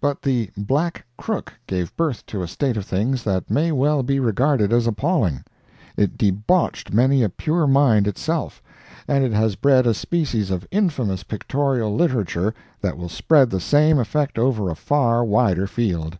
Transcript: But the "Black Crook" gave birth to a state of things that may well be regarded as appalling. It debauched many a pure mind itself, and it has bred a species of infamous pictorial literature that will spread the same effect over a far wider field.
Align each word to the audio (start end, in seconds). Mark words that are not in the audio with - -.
But 0.00 0.22
the 0.22 0.50
"Black 0.56 1.06
Crook" 1.16 1.52
gave 1.68 1.96
birth 1.96 2.26
to 2.26 2.42
a 2.42 2.48
state 2.48 2.76
of 2.76 2.84
things 2.84 3.22
that 3.22 3.48
may 3.48 3.70
well 3.70 4.02
be 4.02 4.18
regarded 4.18 4.72
as 4.72 4.84
appalling. 4.84 5.44
It 5.96 6.18
debauched 6.18 6.92
many 6.92 7.22
a 7.22 7.28
pure 7.28 7.68
mind 7.68 8.08
itself, 8.08 8.60
and 9.06 9.22
it 9.22 9.30
has 9.32 9.54
bred 9.54 9.86
a 9.86 9.94
species 9.94 10.50
of 10.50 10.66
infamous 10.72 11.22
pictorial 11.22 11.94
literature 11.94 12.52
that 12.80 12.96
will 12.98 13.08
spread 13.08 13.48
the 13.50 13.60
same 13.60 14.00
effect 14.00 14.40
over 14.40 14.68
a 14.70 14.74
far 14.74 15.24
wider 15.24 15.68
field. 15.68 16.18